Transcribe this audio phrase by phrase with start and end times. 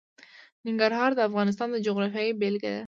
[0.67, 2.79] ننګرهار د افغانستان د جغرافیې بېلګه ده.